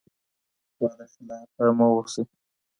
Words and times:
وعده 0.81 1.05
خلاف 1.13 1.51
مه 1.77 1.85
اوسئ. 1.95 2.23